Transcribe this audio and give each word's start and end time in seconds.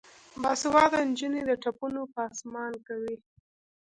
باسواده 0.41 0.99
نجونې 1.09 1.41
د 1.45 1.51
ټپونو 1.63 2.01
پانسمان 2.15 2.73
کوي. 2.87 3.15